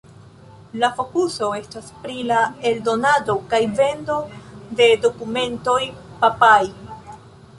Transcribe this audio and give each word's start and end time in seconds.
La 0.83 0.87
fokuso 0.99 1.49
estas 1.57 1.89
pri 2.05 2.15
la 2.29 2.39
eldonado 2.69 3.35
kaj 3.53 3.59
vendo 3.81 4.17
de 4.79 4.87
dokumentoj 5.05 5.79
papaj. 6.25 6.59